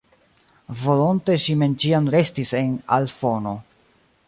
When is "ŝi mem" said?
1.43-1.77